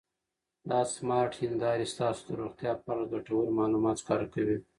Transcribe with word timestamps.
دا 0.69 0.79
سمارټ 0.95 1.31
هېندارې 1.43 1.85
ستاسو 1.93 2.21
د 2.27 2.29
روغتیا 2.41 2.71
په 2.83 2.87
اړه 2.93 3.11
ګټور 3.13 3.45
معلومات 3.59 3.95
ښکاره 4.03 4.27
کوي. 4.33 4.57